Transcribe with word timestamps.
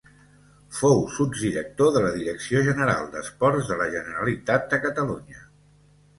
Fou 0.77 1.03
sotsdirector 1.17 1.91
de 1.97 2.01
la 2.05 2.13
Direcció 2.15 2.65
General 2.69 3.05
d'Esports 3.13 3.71
de 3.75 3.79
la 3.83 3.87
Generalitat 3.99 4.69
de 4.75 4.83
Catalunya. 4.89 5.47